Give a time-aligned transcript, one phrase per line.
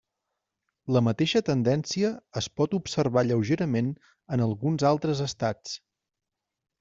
[0.95, 2.09] La mateixa tendència
[2.41, 3.91] es pot observar lleugerament
[4.37, 5.77] en alguns altres estats.